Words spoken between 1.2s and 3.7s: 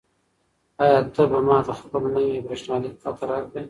به ماته خپله نوې بریښنالیک پته راکړې؟